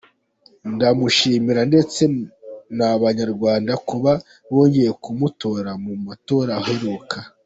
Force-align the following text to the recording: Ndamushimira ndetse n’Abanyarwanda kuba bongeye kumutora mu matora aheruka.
Ndamushimira 0.73 1.61
ndetse 1.71 2.01
n’Abanyarwanda 2.77 3.73
kuba 3.89 4.11
bongeye 4.51 4.91
kumutora 5.03 5.71
mu 5.83 5.93
matora 6.05 6.53
aheruka. 6.61 7.17